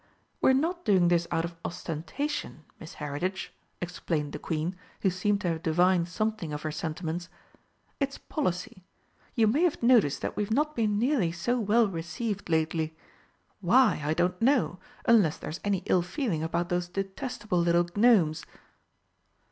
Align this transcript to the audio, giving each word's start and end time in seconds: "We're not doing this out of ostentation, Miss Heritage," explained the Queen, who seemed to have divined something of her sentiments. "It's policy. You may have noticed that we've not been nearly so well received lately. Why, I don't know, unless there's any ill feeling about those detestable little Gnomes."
"We're 0.41 0.53
not 0.53 0.83
doing 0.83 1.09
this 1.09 1.27
out 1.29 1.45
of 1.45 1.55
ostentation, 1.63 2.65
Miss 2.79 2.95
Heritage," 2.95 3.53
explained 3.81 4.33
the 4.33 4.39
Queen, 4.39 4.75
who 5.01 5.11
seemed 5.11 5.41
to 5.41 5.49
have 5.49 5.61
divined 5.61 6.07
something 6.07 6.51
of 6.51 6.63
her 6.63 6.71
sentiments. 6.71 7.29
"It's 7.99 8.17
policy. 8.17 8.83
You 9.35 9.45
may 9.45 9.61
have 9.61 9.83
noticed 9.83 10.21
that 10.23 10.35
we've 10.35 10.49
not 10.49 10.75
been 10.75 10.97
nearly 10.97 11.31
so 11.31 11.59
well 11.59 11.87
received 11.87 12.49
lately. 12.49 12.97
Why, 13.59 14.01
I 14.03 14.15
don't 14.15 14.41
know, 14.41 14.79
unless 15.05 15.37
there's 15.37 15.59
any 15.63 15.83
ill 15.85 16.01
feeling 16.01 16.41
about 16.41 16.69
those 16.69 16.87
detestable 16.87 17.59
little 17.59 17.87
Gnomes." 17.95 18.43